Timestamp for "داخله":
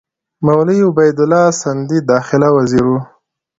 2.11-2.47